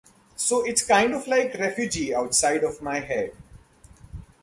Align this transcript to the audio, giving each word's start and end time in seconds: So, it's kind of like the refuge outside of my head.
So, 0.35 0.65
it's 0.65 0.81
kind 0.83 1.13
of 1.13 1.27
like 1.27 1.51
the 1.53 1.59
refuge 1.59 2.09
outside 2.09 2.63
of 2.63 2.81
my 2.81 3.01
head. 3.01 3.35